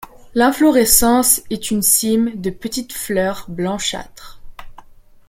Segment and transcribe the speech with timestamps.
[0.33, 4.39] L'inflorescence est une cyme de petites fleurs blanchâtres.